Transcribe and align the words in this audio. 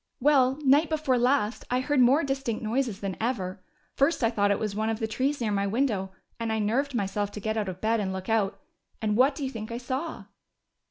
"Well, 0.19 0.57
night 0.63 0.89
before 0.89 1.19
last 1.19 1.63
I 1.69 1.79
heard 1.79 1.99
more 1.99 2.23
distinct 2.23 2.63
noises 2.63 3.01
than 3.01 3.15
ever. 3.21 3.61
First 3.93 4.23
I 4.23 4.31
thought 4.31 4.49
it 4.49 4.57
was 4.57 4.75
one 4.75 4.89
of 4.89 4.97
the 4.97 5.05
trees 5.07 5.39
near 5.39 5.51
my 5.51 5.67
window, 5.67 6.09
and 6.39 6.51
I 6.51 6.57
nerved 6.57 6.95
myself 6.95 7.31
to 7.33 7.39
get 7.39 7.55
out 7.55 7.69
of 7.69 7.81
bed 7.81 7.99
and 7.99 8.11
look 8.11 8.27
out. 8.27 8.59
And 8.99 9.15
what 9.15 9.35
do 9.35 9.43
you 9.43 9.51
think 9.51 9.71
I 9.71 9.77
saw?" 9.77 10.25